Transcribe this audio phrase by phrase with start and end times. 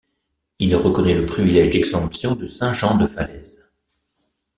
[0.57, 3.61] Il reconnaît le privilège d'exemption de Saint-Jean de Falaise.